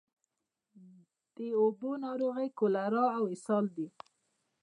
د 1.35 1.37
اوبو 1.59 1.89
ناروغۍ 2.05 2.49
کالرا 2.59 3.05
او 3.17 3.23
اسهال 3.35 3.65
دي. 3.75 3.87